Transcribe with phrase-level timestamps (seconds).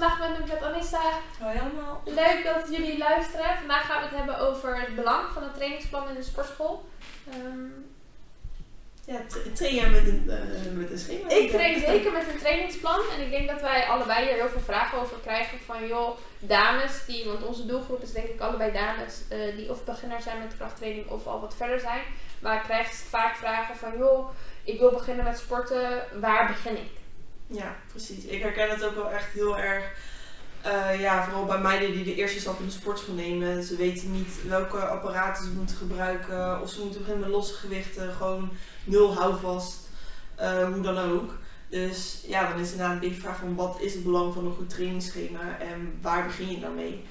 [0.00, 1.00] Vandaag ben ik met Anissa.
[1.40, 2.02] Hoi allemaal.
[2.04, 3.56] Leuk dat jullie luisteren.
[3.58, 6.84] Vandaag gaan we het hebben over het belang van een trainingsplan in de sportschool.
[7.30, 7.64] Ehm,
[9.04, 11.28] Ja, tra- train jij met een, eh, met een schema?
[11.28, 13.00] ik train zeker met een trainingsplan.
[13.16, 15.58] En ik denk dat wij allebei hier heel veel vragen over krijgen.
[15.66, 19.84] Van joh, dames die, want onze doelgroep is denk ik allebei dames eh, die of
[19.84, 22.02] beginner zijn met krachttraining of al wat verder zijn.
[22.40, 24.28] Maar ik krijg vaak vragen van joh,
[24.64, 26.90] ik wil beginnen met sporten, waar begin ik?
[27.52, 28.24] Ja, precies.
[28.24, 29.84] Ik herken het ook wel echt heel erg.
[30.62, 33.62] eh, ja, vooral bij meiden die de eerste stap in de sportschool nemen.
[33.62, 36.60] Ze weten niet welke apparaten ze moeten gebruiken.
[36.60, 38.12] Of ze moeten beginnen met losse gewichten.
[38.12, 38.50] Gewoon
[38.84, 39.88] nul houvast.
[40.36, 41.38] eh, hoe dan ook.
[41.68, 44.54] Dus ja, dan is inderdaad een beetje vraag van wat is het belang van een
[44.54, 47.04] goed trainingsschema en waar begin je daarmee?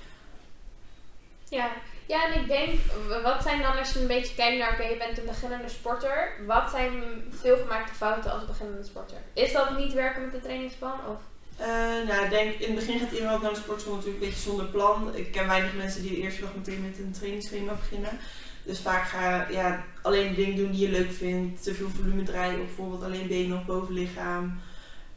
[1.49, 1.71] Ja.
[2.09, 2.80] Ja, en ik denk,
[3.23, 6.32] wat zijn dan als je een beetje kijkt naar, oké, je bent een beginnende sporter.
[6.46, 6.93] Wat zijn
[7.29, 9.18] veelgemaakte fouten als beginnende sporter?
[9.34, 10.99] Is dat niet werken met de trainingsplan?
[11.10, 11.20] Of?
[11.57, 11.68] Eh,
[12.07, 14.66] nou, ik denk in het begin gaat iemand naar de sportschool natuurlijk een beetje zonder
[14.66, 15.16] plan.
[15.16, 18.20] Ik ken weinig mensen die de eerste dag meteen met een trainingsschema beginnen.
[18.63, 21.63] Dus vaak ga je ja, alleen dingen doen die je leuk vindt.
[21.63, 24.60] Te veel volume draaien, bijvoorbeeld alleen benen of bovenlichaam.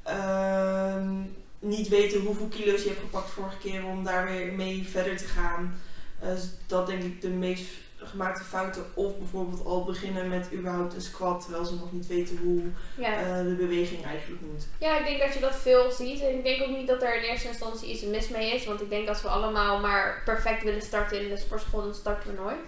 [0.02, 1.10] Ehm,
[1.58, 5.26] niet weten hoeveel kilo's je hebt gepakt vorige keer om daar weer mee verder te
[5.26, 5.74] gaan.
[6.22, 7.64] Eh, dus dat denk ik de meest
[8.04, 8.84] gemaakte fouten.
[8.94, 12.62] Of bijvoorbeeld al beginnen met überhaupt een squat, terwijl ze nog niet weten hoe
[12.96, 13.16] Ja.
[13.16, 14.66] eh, de beweging eigenlijk moet.
[14.78, 16.20] ja, ik denk dat je dat veel ziet.
[16.20, 18.64] En ik denk ook niet dat er in eerste instantie iets mis mee is.
[18.64, 22.30] Want ik denk als we allemaal maar perfect willen starten in de sportschool, dan starten
[22.36, 22.60] we nooit.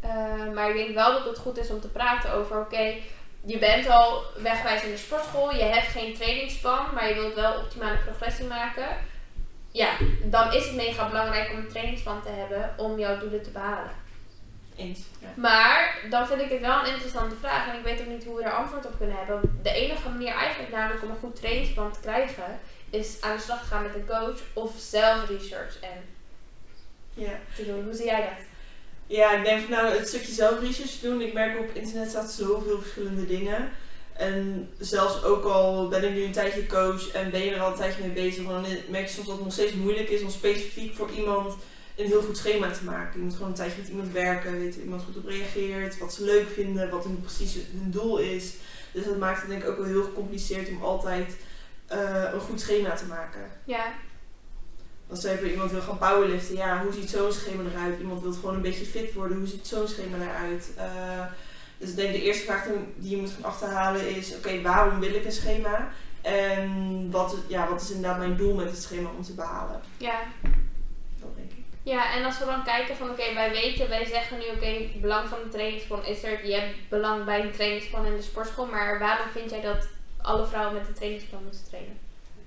[0.00, 2.94] Eh, maar ik denk wel dat het goed is om te praten over, oké,
[3.44, 7.60] je bent al wegwijs in de sportschool, je hebt geen trainingsplan, maar je wilt wel
[7.60, 8.86] optimale progressie maken.
[9.78, 13.50] Ja, dan is het mega belangrijk om een trainingsplan te hebben om jouw doelen te
[13.50, 13.90] behalen.
[14.76, 15.00] Eens.
[15.20, 15.28] Ja.
[15.36, 18.36] Maar dan vind ik het wel een interessante vraag en ik weet ook niet hoe
[18.36, 19.58] we daar antwoord op kunnen hebben.
[19.62, 22.58] De enige manier eigenlijk namelijk om een goed trainingsplan te krijgen
[22.90, 26.04] is aan de slag te gaan met een coach of zelf research en
[27.14, 27.38] Ja.
[27.54, 27.84] te doen.
[27.84, 28.44] Hoe zie jij dat?
[29.06, 31.20] Ja, ik denk van nou het stukje zelfresearch doen.
[31.20, 33.70] Ik merk op internet staat zoveel verschillende dingen.
[34.18, 37.70] En zelfs ook al ben ik nu een tijdje coach en ben je er al
[37.70, 40.30] een tijdje mee bezig, dan merk je soms dat het nog steeds moeilijk is om
[40.30, 41.54] specifiek voor iemand
[41.96, 43.18] een heel goed schema te maken.
[43.18, 46.14] Je moet gewoon een tijdje met iemand werken, weten hoe iemand goed op reageert, wat
[46.14, 48.54] ze leuk vinden, wat hun precies hun doel is.
[48.92, 51.36] Dus dat maakt het denk ik ook wel heel gecompliceerd om altijd
[51.86, 53.40] eh, een goed schema te maken.
[53.64, 53.92] Ja,
[55.10, 58.00] Als even iemand wil gaan powerliften, ja, hoe ziet zo'n schema eruit?
[58.00, 60.70] Iemand wil gewoon een beetje fit worden, hoe ziet zo'n schema eruit?
[60.76, 61.24] Eh,
[61.78, 62.66] dus ik denk de eerste vraag
[62.96, 65.88] die je moet gaan achterhalen is, oké, waarom wil ik een schema?
[66.22, 69.80] En wat, ja, wat is inderdaad mijn doel met het schema om te behalen?
[69.96, 70.20] ja.
[71.20, 71.64] Dat denk ik.
[71.82, 75.00] Ja, en als we dan kijken van oké, wij weten, wij zeggen nu oké, het
[75.00, 76.46] belang van een trainingsplan is er.
[76.46, 79.88] Je hebt belang bij een trainingsplan in de sportschool, maar waarom vind jij dat
[80.22, 81.98] alle vrouwen met een trainingsplan moeten trainen?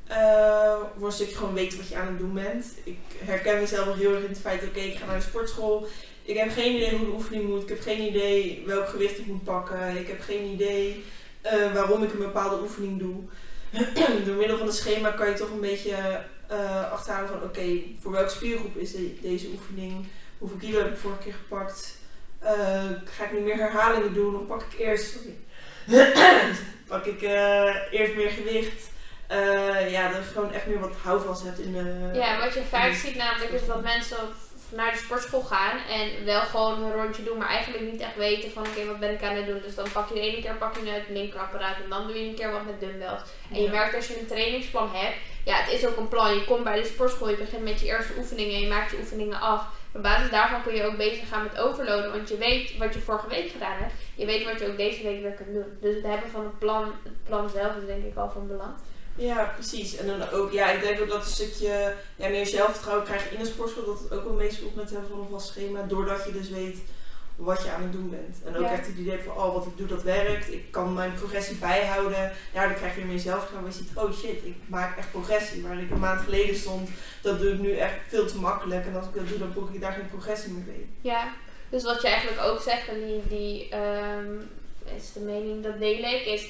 [0.08, 2.66] Eh, voor een stukje gewoon weten wat je aan het doen bent.
[2.84, 5.88] Ik herken mezelf heel erg in het feit, oké, ik ga naar de sportschool.
[6.32, 7.62] Ik heb geen idee hoe de oefening moet.
[7.62, 9.98] Ik heb geen idee welk gewicht ik moet pakken.
[9.98, 11.04] Ik heb geen idee
[11.42, 13.16] eh, waarom ik een bepaalde oefening doe.
[14.26, 15.96] Door middel van het schema kan je toch een beetje
[16.48, 20.06] eh, achterhalen van, oké, voor welke spiergroep is de- deze oefening?
[20.38, 21.98] Hoeveel kilo heb ik vorige keer gepakt?
[22.40, 25.36] Eh, ga ik nu meer herhalingen doen of pak ik eerst, sorry.
[26.88, 27.22] pak ik
[27.92, 28.90] eerst meer gewicht?
[29.90, 32.10] Ja, dat je gewoon echt meer wat houvast hebt in de...
[32.14, 34.18] Ja, wat je vaak ziet namelijk is dat mensen
[34.72, 38.52] naar de sportschool gaan en wel gewoon hun rondje doen, maar eigenlijk niet echt weten
[38.52, 39.62] van oké, wat ben ik aan het doen.
[39.62, 42.30] Dus dan pak je de ene keer pak je het linkerapparaat en dan doe je
[42.30, 43.22] een keer wat met dumbbells.
[43.52, 45.16] En je merkt als je een trainingsplan hebt,
[45.46, 46.34] ja, het is ook een plan.
[46.34, 48.98] Je komt bij de sportschool, je begint met je eerste oefeningen en je maakt je
[48.98, 49.66] oefeningen af.
[49.94, 53.00] Op basis daarvan kun je ook bezig gaan met overloaden, want je weet wat je
[53.00, 53.94] vorige week gedaan hebt.
[54.16, 55.78] Je weet wat je ook deze week weer kunt doen.
[55.82, 58.74] Dus het hebben van een plan, het plan zelf is denk ik al van belang.
[59.22, 59.96] Ja, precies.
[59.96, 63.36] En dan ook, ja, ik denk ook dat een stukje ja, meer zelfvertrouwen krijg je
[63.36, 66.26] in de sportschool, dat het ook wel meespeelt met hebben van een vast schema, doordat
[66.26, 66.78] je dus weet
[67.36, 68.38] wat je aan het doen bent.
[68.46, 68.72] En ook Ja.
[68.72, 70.52] echt het idee van, oh, wat ik doe, dat werkt.
[70.54, 72.32] Ik kan mijn progressie bijhouden.
[72.54, 73.72] Ja, dan krijg je meer zelfvertrouwen.
[73.72, 75.62] Je ziet, oh shit, ik maak echt progressie.
[75.62, 76.90] Waar ik een maand geleden stond,
[77.22, 78.86] dat doe ik nu echt veel te makkelijk.
[78.86, 80.90] En als ik dat doe, dan boek ik daar geen progressie meer mee.
[81.02, 81.34] Ja,
[81.70, 84.34] dus wat je eigenlijk ook zegt, en die, die ehm,
[84.98, 86.48] is de mening, dat deel ik, is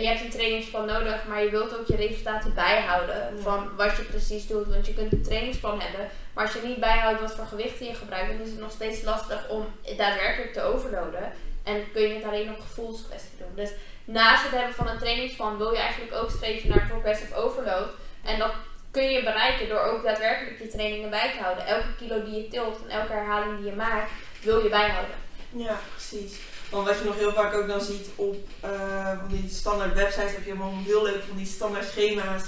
[0.00, 3.42] je hebt een trainingsplan nodig, maar je wilt ook je resultaten bijhouden Ja.
[3.42, 4.66] van wat je precies doet.
[4.66, 7.94] Want je kunt een trainingsplan hebben, maar als je niet bijhoudt wat voor gewichten je
[7.94, 9.66] gebruikt, dan is het nog steeds lastig om
[9.96, 11.32] daadwerkelijk te overloaden.
[11.64, 13.52] En kun je het alleen op gevoelskwestie doen.
[13.54, 13.70] Dus
[14.04, 17.88] naast het hebben van een trainingsplan wil je eigenlijk ook streven naar progressive overload.
[18.24, 18.52] En dat
[18.90, 21.66] kun je bereiken door ook daadwerkelijk je trainingen bij te houden.
[21.66, 24.10] Elke kilo die je tilt en elke herhaling die je maakt,
[24.42, 25.14] wil je bijhouden.
[25.50, 26.38] Ja, precies.
[26.74, 30.32] Want wat je nog heel vaak ook dan ziet op eh, van die standaard websites,
[30.32, 32.42] heb je helemaal heel leuk van die standaard schema's.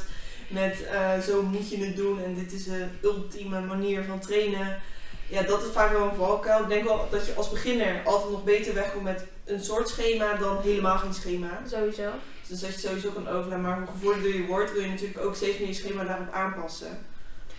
[0.49, 4.81] met eh, zo moet je het doen en dit is de ultieme manier van trainen.
[5.29, 6.63] Ja, dat is vaak wel een valkuil.
[6.63, 10.35] Ik denk wel dat je als beginner altijd nog beter wegkomt met een soort schema
[10.35, 11.63] dan helemaal geen schema.
[11.71, 12.11] Sowieso.
[12.49, 13.61] Dus dat je sowieso kan overnemen.
[13.61, 17.07] Maar hoe gevorderder je wordt, wil je natuurlijk ook steeds meer je schema daarop aanpassen.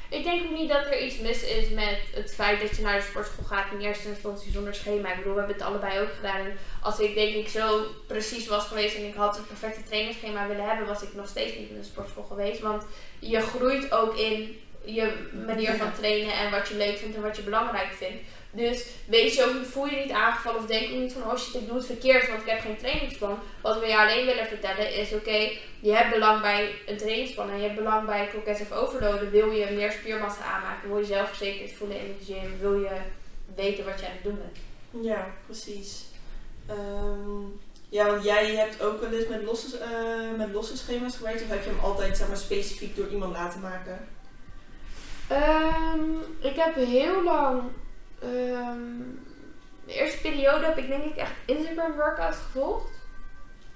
[0.10, 3.00] Ik denk ook niet dat er iets mis is met het feit dat je naar
[3.00, 5.10] de sportschool gaat in eerste instantie zonder schema.
[5.10, 6.40] Ik bedoel, we hebben het allebei ook gedaan.
[6.40, 10.48] En als ik denk ik zo precies was geweest en ik had het perfecte trainingsschema
[10.48, 12.62] willen hebben, was ik nog steeds niet in de sportschool geweest.
[12.62, 12.84] Want
[13.20, 14.60] je groeit ook in
[14.94, 18.22] je manier van trainen en wat je leuk vindt en wat je belangrijk vindt.
[18.52, 21.56] Dus wees je ook, voel je niet aangevallen of denk ook niet van oh shit,
[21.62, 23.40] ik doe het verkeerd, want ik heb geen trainingsplan.
[23.62, 27.58] Wat we je alleen willen vertellen is oké, je hebt belang bij een trainingsplan en
[27.58, 29.32] je hebt belang bij progressive overloaden.
[29.32, 32.96] Wil je meer spiermassa aanmaken, wil je zelfverzekerd voelen in de gym, wil je
[33.56, 35.06] weten wat je aan het doen bent.
[35.06, 36.06] Ja, precies.
[36.68, 37.42] Ehm,
[37.90, 41.50] ja, want jij hebt ook wel eens met losse, uh, met losse schema's gewerkt of
[41.50, 44.08] heb je hem altijd zeg maar, specifiek door iemand laten maken?
[45.32, 47.62] Um, ik heb heel lang
[48.24, 49.20] Um,
[49.86, 52.90] de eerste periode heb ik denk ik echt Instagram workouts gevolgd.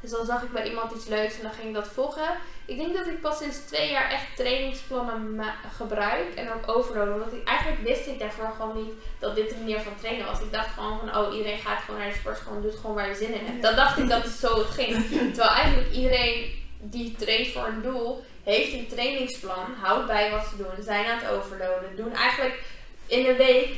[0.02, 2.38] Dus dan zag ik bij iemand iets leuks en dan ging ik dat volgen.
[2.66, 5.44] Ik denk dat ik pas sinds twee jaar echt trainingsplannen
[5.78, 7.20] gebruik en ook overloaden.
[7.20, 10.42] Want ik, eigenlijk wist ik daarvoor gewoon niet dat dit de manier van trainen was.
[10.42, 13.08] Ik dacht gewoon van, oh iedereen gaat gewoon naar de sportschool en doet gewoon waar
[13.08, 13.62] je zin in hebt.
[13.62, 15.08] Dan dacht ik dat het zo ging.
[15.08, 20.58] Terwijl eigenlijk iedereen die traint voor een doel, heeft een trainingsplan, houdt bij wat ze
[20.58, 21.96] doen, zijn aan het overloaden.
[21.96, 22.64] Doen eigenlijk
[23.08, 23.70] in een week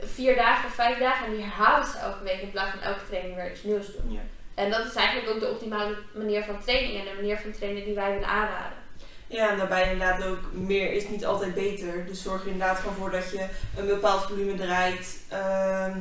[0.00, 3.06] vier dagen of vijf dagen en die herhalen ze elke week in plaats van elke
[3.08, 4.12] training weer iets nieuws doen.
[4.12, 4.20] Ja.
[4.54, 7.84] En dat is eigenlijk ook de optimale manier van training en de manier van trainen
[7.84, 8.78] die wij willen aanraden.
[9.26, 12.06] Ja, en daarbij inderdaad ook meer is niet altijd beter.
[12.06, 15.22] Dus zorg er inderdaad gewoon voor dat je een bepaald volume draait.
[15.28, 15.98] Ehm,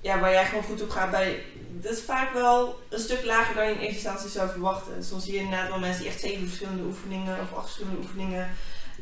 [0.00, 1.42] ja, waar jij gewoon goed op gaat bij.
[1.82, 5.04] Dat is vaak wel een stuk lager dan je in eerste instantie zou verwachten.
[5.04, 8.50] Soms zie je inderdaad wel mensen die echt zeven verschillende oefeningen of acht verschillende oefeningen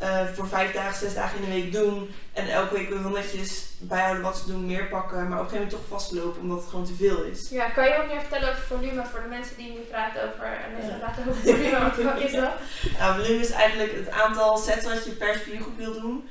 [0.02, 2.14] uh, voor vijf dagen, zes dagen in de week doen.
[2.32, 5.28] En elke week wel netjes bijhouden wat ze doen, meer pakken.
[5.28, 7.48] Maar op een gegeven moment toch vastlopen omdat het gewoon te veel is.
[7.48, 10.44] Ja, kan je ook meer vertellen over volume voor de mensen die nu praten over,
[10.44, 11.14] en ja.
[11.28, 12.52] over volume, wat, wat is dat?
[12.98, 16.28] Nou, volume is eigenlijk het aantal sets wat je per spiergroep wil doen.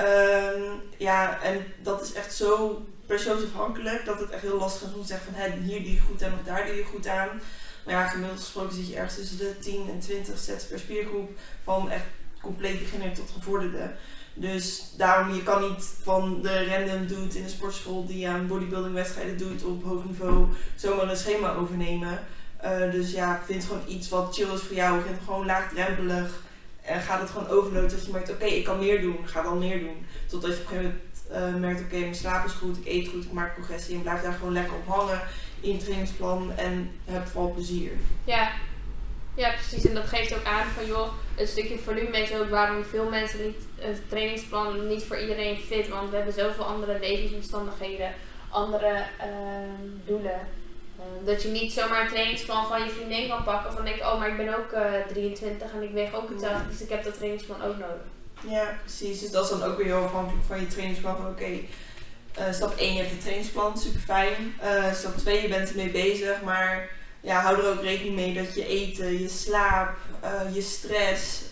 [0.00, 5.00] Um, ja, en dat is echt zo persoonsafhankelijk dat het echt heel lastig is om
[5.00, 7.28] te zeggen van hier doe je goed aan of daar doe je goed aan.
[7.84, 11.30] Maar ja, gemiddeld gesproken zit je ergens tussen de 10 en 20 sets per spiergroep
[11.64, 12.04] van echt
[12.40, 13.90] compleet beginner tot gevorderde.
[14.34, 18.94] Dus daarom, je kan niet van de random dude in de sportschool die aan bodybuilding
[18.94, 22.18] wedstrijden doet op hoog niveau zomaar een schema overnemen.
[22.64, 25.02] Uh, dus ja, vind gewoon iets wat chill is voor jou.
[25.02, 26.42] Vind gewoon laagdrempelig.
[26.82, 29.18] En ga het gewoon overlopen dat je merkt, oké, ik kan meer doen.
[29.24, 30.06] Ga dan meer doen.
[30.26, 31.00] Totdat je op een gegeven
[31.30, 33.94] moment uh, merkt, oké, mijn slaap is goed, ik eet goed, ik maak progressie.
[33.94, 35.20] En blijf daar gewoon lekker op hangen
[35.60, 37.90] in het trainingsplan en heb vooral plezier.
[38.24, 38.52] Ja,
[39.34, 39.86] ja, precies.
[39.86, 43.42] En dat geeft ook aan van joh, een stukje volume is ook waarom veel mensen
[43.46, 45.88] niet het trainingsplan niet voor iedereen fit.
[45.88, 48.12] Want we hebben zoveel andere levensomstandigheden,
[48.48, 50.40] andere uh, doelen.
[51.00, 53.72] Uh, dat je niet zomaar een trainingsplan van je vriendin kan pakken.
[53.72, 56.68] Van denk, oh, maar ik ben ook uh, eh, 23 en ik weeg ook hetzelfde.
[56.68, 58.06] Dus ik heb dat trainingsplan ook nodig.
[58.48, 59.20] Ja, precies.
[59.20, 61.16] Dus dat is dan ook weer heel afhankelijk van je trainingsplan.
[61.16, 61.68] Van oké, okay,
[62.38, 64.54] uh, stap 1, je hebt het trainingsplan, super fijn.
[64.94, 66.88] stap 2, je bent ermee bezig, maar
[67.20, 69.96] ja, hou er ook rekening mee dat je eten, je slaap,
[70.52, 71.42] je stress,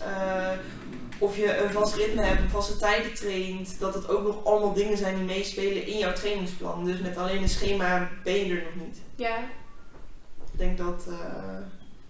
[1.19, 4.73] of je een vast ritme hebt, een vaste tijden traint, dat het ook nog allemaal
[4.73, 6.85] dingen zijn die meespelen in jouw trainingsplan.
[6.85, 8.99] Dus met alleen een schema ben je er nog niet.
[9.17, 9.37] Ja.
[10.53, 11.17] Ik denk dat, uh,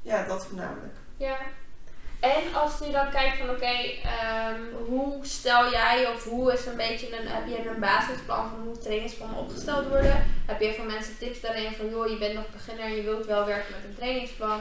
[0.02, 0.94] ja, dat voornamelijk.
[1.16, 1.36] Ja.
[2.20, 4.00] En als je dan kijkt van oké, okay,
[4.52, 8.60] um, hoe stel jij of hoe is een beetje een, heb je een basisplan van
[8.64, 10.24] hoe trainingsplannen opgesteld worden?
[10.46, 13.26] Heb je van mensen tips daarin van joh, je bent nog beginner en je wilt
[13.26, 14.60] wel werken met een trainingsplan?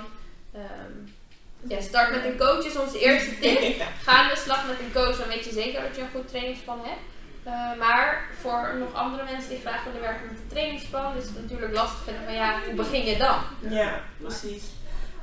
[0.56, 1.16] Um,
[1.62, 3.82] ja, start met een coach is onze eerste tip.
[4.06, 6.28] Ga aan de slag met een coach, dan weet je zeker dat je een goed
[6.28, 7.02] trainingsplan hebt.
[7.48, 11.42] Uh, maar voor nog andere mensen die graag willen werken met een trainingsplan, is het
[11.42, 13.40] natuurlijk lastig vinden van ja, hoe begin je dan?
[13.70, 14.64] Ja, precies.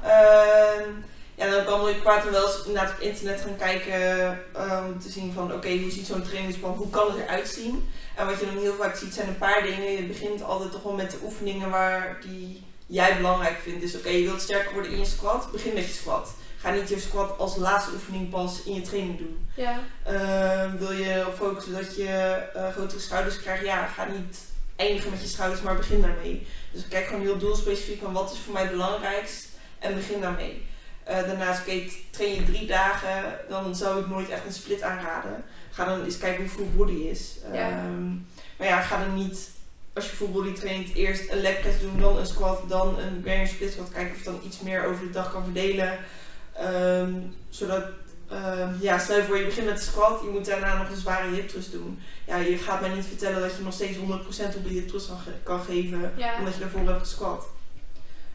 [0.05, 0.87] Uh,
[1.35, 5.11] ja, dan kan ik kwaad wel eens inderdaad op internet gaan kijken um, om te
[5.11, 7.93] zien van oké, hoe ziet zo'n trainingsplan, hoe kan het eruit zien?
[8.17, 9.93] En wat je dan heel vaak ziet zijn een paar dingen.
[9.93, 12.65] Je begint altijd toch wel met de oefeningen waar die
[12.95, 13.81] jij belangrijk vindt.
[13.81, 16.35] Dus oké, je wilt sterker worden in je squat, begin met je squat.
[16.57, 19.47] Ga niet je squat als laatste oefening pas in je training doen.
[19.57, 19.81] Ja.
[20.09, 24.39] Uh, wil je op focussen dat je uh, grotere schouders krijgt, ja, ga niet
[24.77, 26.47] eindigen met je schouders, maar begin daarmee.
[26.73, 29.49] Dus kijk gewoon heel doelspecifiek van wat is voor mij belangrijkst
[29.79, 30.67] en begin daarmee.
[31.09, 35.45] Uh, daarnaast, oké, train je drie dagen, dan zou ik nooit echt een split aanraden.
[35.71, 37.37] Ga dan eens kijken hoe full body is.
[37.47, 38.27] Um,
[38.59, 39.51] maar ja, ga dan niet,
[39.95, 43.49] als je body traint, eerst een leg press doen, dan een squat, dan een grand
[43.49, 43.91] split squat.
[43.93, 45.99] Kijken of je dan iets meer over de dag kan verdelen.
[46.63, 47.85] Um, zodat
[48.31, 50.97] ehm, ja, stel je voor je begint met de squat, je moet daarna nog een
[50.97, 51.99] zware hip thrust doen.
[52.27, 55.07] Ja, je gaat mij niet vertellen dat je nog steeds 100% op de hip thrust
[55.09, 56.39] kan, ge- kan geven, Ja.
[56.39, 57.47] omdat je daarvoor hebt gesquat.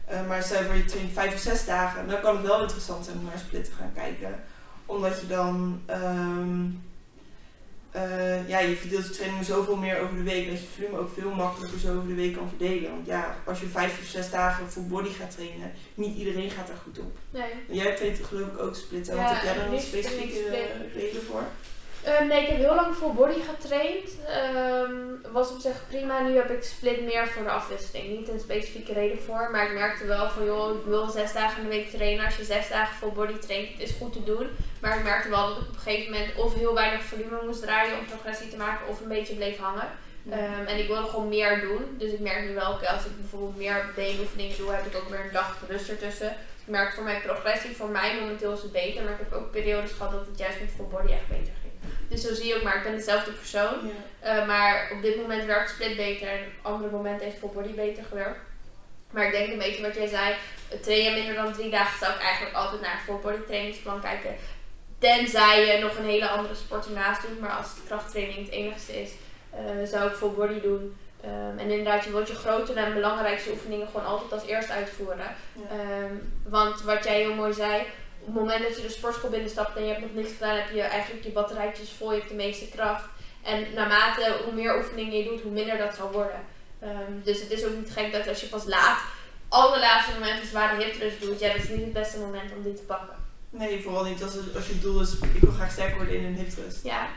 [0.04, 2.60] Eh, maar stel je voor je traint 5 of 6 dagen, dan kan het wel
[2.62, 4.40] interessant zijn om naar split te gaan kijken.
[4.86, 6.64] Omdat je dan, ehm,
[7.90, 11.10] eh, ja, je verdeelt je trainingen zoveel meer over de week, dat je volume ook
[11.14, 12.90] veel makkelijker zo over de week kan verdelen.
[12.90, 16.66] Want ja, als je 5 of 6 dagen full body gaat trainen, niet iedereen gaat
[16.66, 17.16] daar goed op.
[17.30, 17.78] Nee.
[17.78, 19.14] Jij traint geloof ik ook splitten.
[19.14, 21.42] Ja, want heb jij daar een specifieke reden voor?
[22.04, 24.10] Ehm, nee, ik heb heel lang full body getraind.
[24.26, 26.20] Ehm, was op zich prima.
[26.20, 28.18] Nu heb ik split meer voor de afwisseling.
[28.18, 29.48] Niet een specifieke reden voor.
[29.52, 32.24] Maar ik merkte wel van joh, ik wil zes dagen in de week trainen.
[32.24, 34.46] Als je zes dagen full body traint, het is goed te doen.
[34.80, 37.62] Maar ik merkte wel dat ik op een gegeven moment of heel weinig volume moest
[37.62, 38.88] draaien om progressie te maken.
[38.88, 39.88] Of een beetje bleef hangen.
[40.30, 41.96] Ehm, en ik wilde gewoon meer doen.
[41.98, 45.24] Dus ik merk nu wel, als ik bijvoorbeeld meer beenoefeningen doe, heb ik ook weer
[45.24, 46.28] een dag rust ertussen.
[46.28, 49.02] Dus ik merk voor mijn progressie, voor mij momenteel is het beter.
[49.02, 51.52] Maar ik heb ook periodes gehad dat het juist met full body echt beter.
[52.10, 53.78] Dus zo zie je ook maar, ik ben dezelfde persoon.
[53.86, 53.92] Ja.
[54.20, 57.74] Eh, maar op dit moment werkt split beter en op andere momenten heeft full body
[57.74, 58.40] beter gewerkt.
[59.10, 60.34] Maar ik denk een beetje wat jij zei,
[60.82, 64.00] train je minder dan drie dagen zou ik eigenlijk altijd naar een full body trainingsplan
[64.00, 64.36] kijken.
[64.98, 69.10] Tenzij je nog een hele andere sport ernaast doet, maar als krachttraining het enigste is,
[69.50, 70.96] eh, zou ik full body doen.
[71.20, 75.34] Ehm, en inderdaad, je wilt je grotere en belangrijkste oefeningen gewoon altijd als eerst uitvoeren.
[75.52, 75.62] Ja.
[75.70, 76.14] Ehm,
[76.44, 77.82] want wat jij heel mooi zei,
[78.24, 80.80] het moment dat je de sportschool binnenstapt en je hebt nog niks gedaan, heb je
[80.82, 83.04] eigenlijk je batterijtjes vol, je hebt de meeste kracht.
[83.42, 86.40] En naarmate hoe meer oefeningen je doet, hoe minder dat zal worden.
[86.80, 88.98] Ehm, dus het is ook niet gek dat als je pas laat,
[89.48, 92.62] allerlaatste moment een zware hip thrust doet, ja, dat is niet het beste moment om
[92.62, 93.16] die te pakken.
[93.50, 96.24] Nee, vooral niet als, het- als je doel is, ik wil graag sterker worden in
[96.24, 96.84] een hip thrust.
[96.84, 97.08] Ja.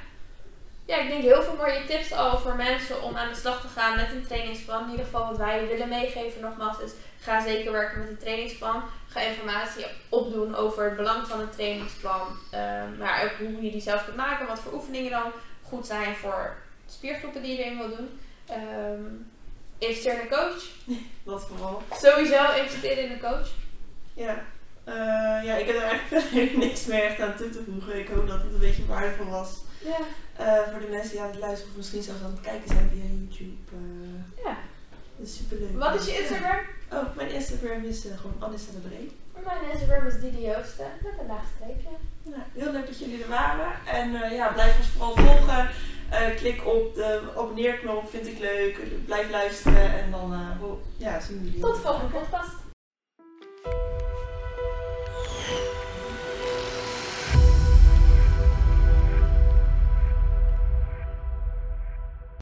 [0.85, 3.67] Ja, ik denk heel veel mooie tips al voor mensen om aan de slag te
[3.67, 4.83] gaan met een trainingsplan.
[4.83, 8.83] In ieder geval wat wij willen meegeven nogmaals is, ga zeker werken met een trainingsplan.
[9.07, 12.27] Ga informatie opdoen over het belang van een trainingsplan.
[12.51, 16.15] Ehm, maar ook hoe je die zelf kunt maken, wat voor oefeningen dan goed zijn
[16.15, 16.55] voor
[16.87, 18.19] spiergroepen die je erin wil doen.
[18.47, 19.31] Ehm
[19.87, 20.63] investeer in een coach.
[21.23, 21.81] Dat vooral.
[21.91, 23.49] Sowieso investeren in een coach.
[24.13, 24.43] Ja.
[24.83, 27.99] Eh, ja, ik heb er eigenlijk verder niks meer echt aan toe te voegen.
[27.99, 29.62] Ik hoop dat het een beetje waardevol was.
[29.83, 29.99] Ja.
[30.35, 32.89] Eh, voor de mensen die aan het luisteren of misschien zelfs aan het kijken zijn
[32.93, 33.61] via YouTube.
[33.71, 34.57] eh ja.
[35.17, 35.77] dat is super leuk.
[35.77, 36.59] Wat is je Instagram?
[36.91, 39.11] Oh, mijn Instagram is eh, gewoon Anissa de Bree.
[39.43, 41.89] Mijn Instagram is Didi Joosten met een laag streepje.
[42.23, 43.71] Nou, heel leuk dat jullie er waren.
[43.85, 45.69] En ja, blijf ons vooral volgen.
[46.35, 49.05] Klik op de abonneerknop, vind ik leuk.
[49.05, 50.33] Blijf luisteren en dan
[50.97, 52.62] ja, zien we jullie Tot de volgende podcast.